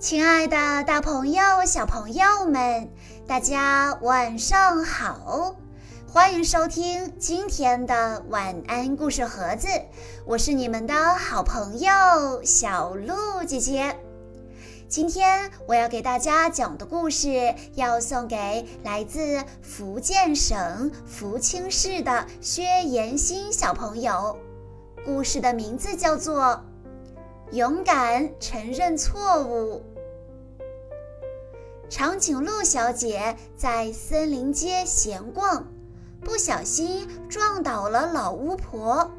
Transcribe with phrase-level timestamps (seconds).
[0.00, 2.88] 亲爱的，大朋友、小朋友们，
[3.26, 5.56] 大家晚上好！
[6.06, 9.66] 欢迎收听今天的晚安故事盒子，
[10.24, 11.90] 我是你们的好朋友
[12.44, 13.96] 小鹿姐姐。
[14.88, 24.38] 今天我要给大家讲的故事，要送给来自福建省福清市的薛延新小朋友。
[25.04, 26.62] 故事的名字叫做。
[27.50, 29.82] 勇敢承认错误。
[31.88, 35.66] 长颈鹿小姐在森林街闲逛，
[36.20, 39.10] 不小心撞倒了老巫婆。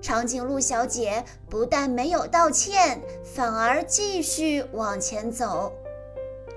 [0.00, 5.72] 长颈鹿小姐不但没有道歉，反而继续往前走。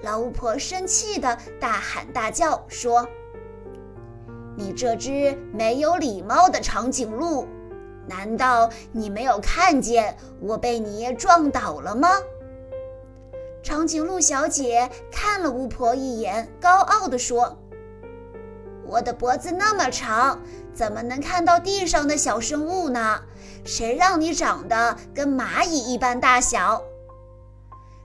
[0.04, 3.08] 老巫婆生气的大喊大叫说
[4.56, 7.48] ：“你这只没有礼貌的长颈鹿！”
[8.08, 12.10] 难道你没有看见我被你撞倒了吗？
[13.64, 17.58] 长颈鹿小姐看了巫婆一眼，高傲地说
[18.86, 20.40] ：“我的脖子那么长，
[20.72, 23.22] 怎么能看到地上的小生物呢？
[23.64, 26.84] 谁让你长得跟蚂蚁一般大小？”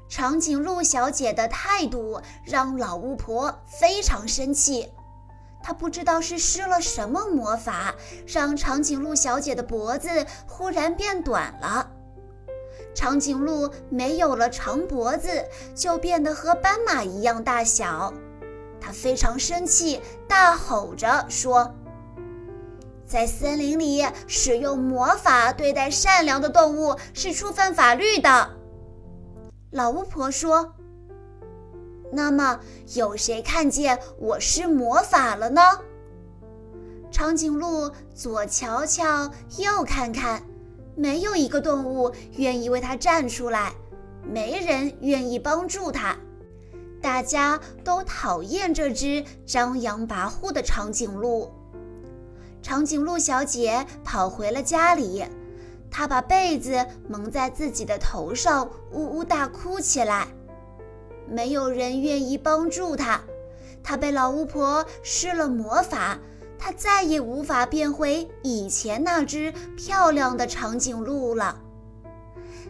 [0.09, 4.89] 长颈鹿小姐的态度让老巫婆非常生气。
[5.63, 7.95] 他不知道是施了什么魔法，
[8.27, 10.09] 让长颈鹿小姐的脖子
[10.47, 11.91] 忽然变短了。
[12.95, 15.45] 长颈鹿没有了长脖子，
[15.75, 18.13] 就变得和斑马一样大小。
[18.81, 21.75] 他非常生气，大吼着说
[23.07, 28.51] ：“在森林里使用魔法对待善良的动物是触犯法律的。”
[29.71, 30.75] 老巫婆说。
[32.13, 32.61] 那么，
[32.95, 35.61] 有谁看见我施魔法了呢？
[37.11, 40.43] 长颈鹿左瞧瞧，右看看，
[40.95, 43.73] 没有一个动物愿意为它站出来，
[44.23, 46.17] 没人愿意帮助它。
[47.03, 51.51] 大家都讨厌这只张扬跋扈的长颈鹿。
[52.63, 55.25] 长颈鹿小姐跑回了家里，
[55.91, 60.29] 她把被子蒙在自己的头上，呜呜大哭起来。
[61.31, 63.23] 没有人愿意帮助他，
[63.83, 66.19] 他被老巫婆施了魔法，
[66.59, 71.61] 他再也无法变回以前那只漂亮的长颈鹿了。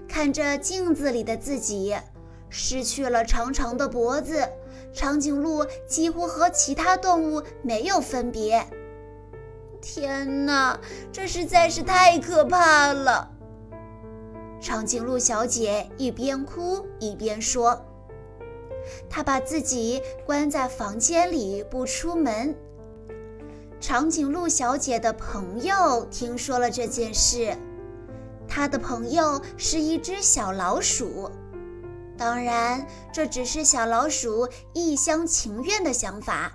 [0.07, 1.97] 看着镜子里的自己，
[2.49, 4.47] 失去了长长的脖子，
[4.93, 8.65] 长颈鹿几乎和其他动物没有分别。
[9.81, 10.79] 天哪，
[11.11, 13.31] 这实在是太可怕了！
[14.61, 17.87] 长颈鹿小姐一边哭一边说。
[19.09, 22.55] 他把自己关在房间里不出门。
[23.81, 27.57] 长颈鹿小姐的朋友听说了这件事，
[28.47, 31.31] 她的朋友是一只小老鼠。
[32.19, 36.53] 当然，这只是小老鼠一厢情愿的想法。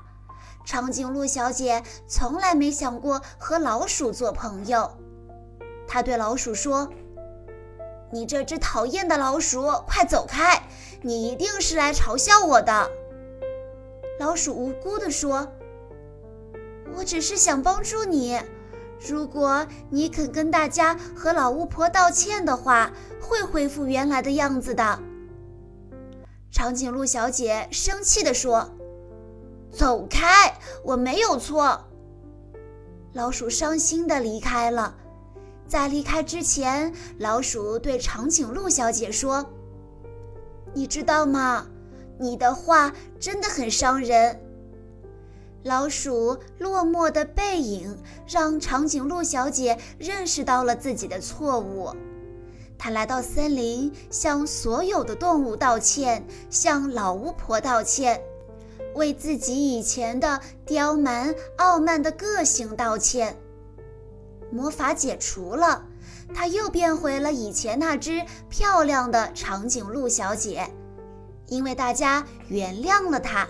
[0.66, 4.91] 长颈鹿小姐从来没想过和老鼠做朋友。
[5.88, 6.90] 她对老鼠说。
[8.12, 10.62] 你这只讨厌的老鼠，快走开！
[11.05, 12.89] 你一定是来嘲笑我的。
[14.19, 15.47] 老鼠无辜地说
[16.97, 18.41] ：“我只是想帮助你，
[19.07, 24.99] 如果你肯跟大家和老巫婆道歉的话，会恢复原来的样子的。”
[26.49, 28.72] 长颈鹿小姐生气地说
[29.72, 30.57] ：“走开！
[30.83, 31.85] 我没有错。”
[33.13, 34.95] 老鼠伤心地离开了。
[35.67, 39.45] 在离开之前，老鼠对长颈鹿小姐说
[40.75, 41.66] ：“你知道吗？
[42.19, 44.40] 你的话真的很伤人。”
[45.63, 47.97] 老鼠落寞的背影
[48.28, 51.90] 让长颈鹿小姐认识到了自己的错误。
[52.78, 58.22] 她来到森林，向所有的动物道歉，向老巫婆道歉，
[58.94, 63.35] 为自己以前的刁蛮傲慢的个性道歉。
[64.52, 65.84] 魔法解除了，
[66.34, 70.70] 她又变回了以前那只漂亮的长颈鹿小姐，
[71.47, 73.47] 因为大家原谅了她。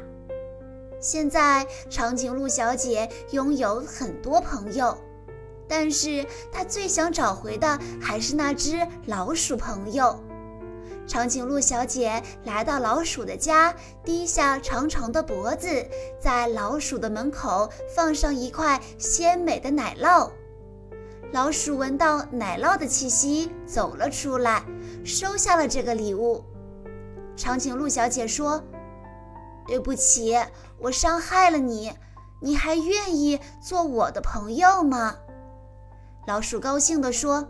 [1.00, 4.98] 现在，长颈鹿小姐拥有很多朋友，
[5.68, 10.20] 但是她最想找回的还是那只老鼠朋友。
[11.08, 15.86] 长颈鹿小姐来到老鼠的家，低下长长的脖子，
[16.20, 20.32] 在老鼠的门口放上一块鲜美的奶酪。
[21.36, 24.64] 老鼠闻到奶酪的气息，走了出来，
[25.04, 26.42] 收下了这个礼物。
[27.36, 28.64] 长颈鹿小姐说
[29.68, 30.34] ：“对不起，
[30.80, 31.92] 我伤害了你，
[32.42, 35.18] 你还愿意做我的朋友吗？”
[36.26, 37.46] 老鼠高兴地说：“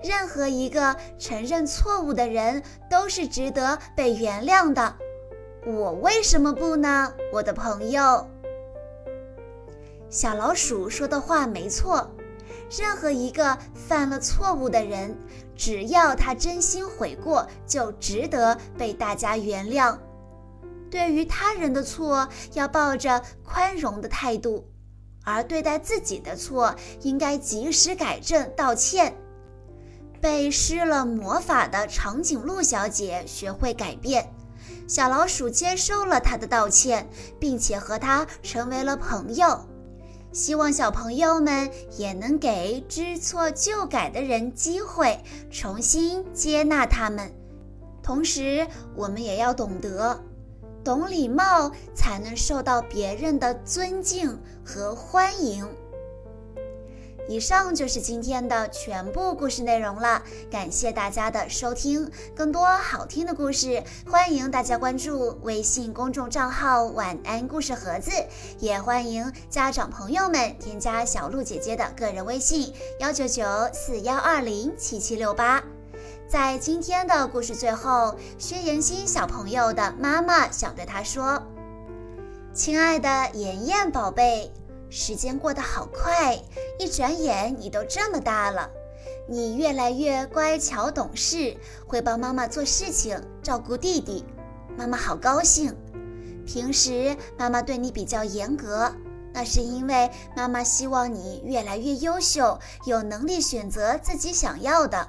[0.00, 4.94] 任何一个承认错误的人都是值得被原谅的。
[5.66, 8.24] 我为什么不呢，我的朋友？
[10.08, 12.08] 小老鼠说的话没错，
[12.78, 15.14] 任何一个犯了错误的人，
[15.54, 19.96] 只要他真心悔过，就值得被大家原谅。
[20.90, 24.66] 对于他人的错，要抱着宽容的态度，
[25.24, 29.14] 而对待自己的错，应该及时改正、道歉。
[30.20, 34.32] 被施了魔法的长颈鹿小姐学会改变，
[34.86, 37.08] 小老鼠接受了她的道歉，
[37.38, 39.66] 并且和她成为了朋友。
[40.32, 45.20] 希望小朋友们也能给知错就改的人机会，
[45.50, 47.30] 重新接纳他们。
[48.02, 50.18] 同时，我们也要懂得，
[50.82, 55.68] 懂礼貌才能受到别人的尊敬和欢迎。
[57.28, 62.10] 以上就是今天的全部故事内容了，感谢大家的收听。
[62.34, 68.10] 更多好听的故事，欢迎大家关注微信公众账号“晚安故事盒子”，
[68.58, 75.62] 也欢迎家长朋友们添加小鹿姐姐的个人微信：幺九九四幺二零七七六八。
[76.28, 81.42] 在今天的故事最后，薛妍心小朋友的妈妈想对他说
[82.52, 84.52] ：“亲爱的妍妍宝贝。”
[84.94, 86.38] 时间过得好快，
[86.78, 88.70] 一转眼你都这么大了。
[89.26, 91.56] 你越来越乖巧懂事，
[91.86, 94.22] 会帮妈妈做事情，照顾弟弟，
[94.76, 95.74] 妈妈好高兴。
[96.44, 98.92] 平时妈妈对你比较严格，
[99.32, 105.08] 那是因为妈妈希望你越来越优秀，有能力选择自己想要的。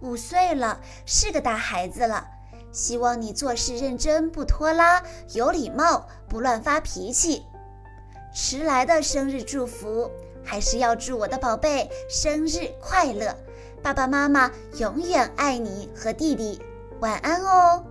[0.00, 2.28] 五岁了，是个大孩子了，
[2.70, 5.02] 希望你做事认真，不拖拉，
[5.32, 7.42] 有礼貌，不乱发脾气。
[8.34, 10.10] 迟来的生日祝福，
[10.42, 13.36] 还是要祝我的宝贝生日快乐！
[13.82, 16.60] 爸爸妈妈永远爱你和弟弟，
[17.00, 17.84] 晚安哦，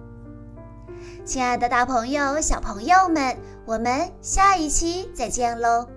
[1.23, 5.87] 亲爱的大朋友、小朋友们，我们下一期再见喽！